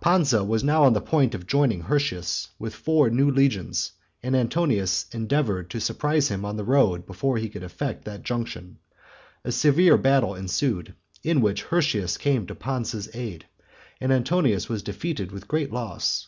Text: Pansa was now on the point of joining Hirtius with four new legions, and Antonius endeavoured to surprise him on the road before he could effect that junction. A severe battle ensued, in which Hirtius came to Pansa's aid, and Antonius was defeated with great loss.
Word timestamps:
Pansa 0.00 0.42
was 0.42 0.64
now 0.64 0.82
on 0.82 0.92
the 0.92 1.00
point 1.00 1.36
of 1.36 1.46
joining 1.46 1.82
Hirtius 1.82 2.48
with 2.58 2.74
four 2.74 3.10
new 3.10 3.30
legions, 3.30 3.92
and 4.24 4.34
Antonius 4.34 5.06
endeavoured 5.12 5.70
to 5.70 5.78
surprise 5.80 6.26
him 6.26 6.44
on 6.44 6.56
the 6.56 6.64
road 6.64 7.06
before 7.06 7.36
he 7.38 7.48
could 7.48 7.62
effect 7.62 8.04
that 8.04 8.24
junction. 8.24 8.78
A 9.44 9.52
severe 9.52 9.96
battle 9.96 10.34
ensued, 10.34 10.94
in 11.22 11.40
which 11.40 11.62
Hirtius 11.62 12.18
came 12.18 12.44
to 12.48 12.56
Pansa's 12.56 13.08
aid, 13.14 13.46
and 14.00 14.12
Antonius 14.12 14.68
was 14.68 14.82
defeated 14.82 15.30
with 15.30 15.46
great 15.46 15.72
loss. 15.72 16.26